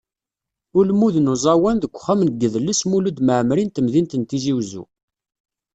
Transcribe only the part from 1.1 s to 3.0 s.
n uẓawan deg uxxam n yidles